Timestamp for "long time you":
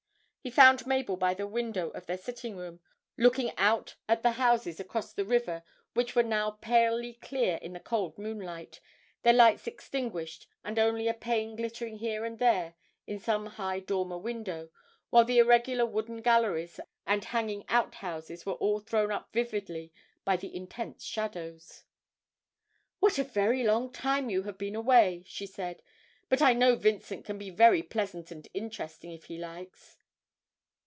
23.63-24.41